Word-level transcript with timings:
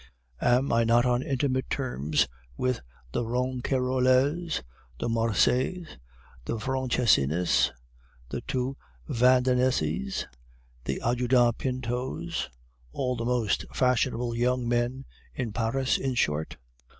"'Am 0.41 0.73
I 0.73 0.83
not 0.83 1.05
on 1.05 1.21
intimate 1.21 1.69
terms 1.69 2.27
with 2.57 2.81
the 3.11 3.23
Ronquerolles, 3.23 4.63
the 4.97 5.07
Marsays, 5.07 5.99
the 6.43 6.57
Franchessinis, 6.57 7.71
the 8.29 8.41
two 8.41 8.77
Vandenesses, 9.07 10.25
the 10.85 11.03
Ajuda 11.05 11.53
Pintos, 11.55 12.49
all 12.91 13.15
the 13.15 13.25
most 13.25 13.63
fashionable 13.75 14.33
young 14.33 14.67
men 14.67 15.05
in 15.35 15.53
Paris, 15.53 15.99
in 15.99 16.15
short? 16.15 16.57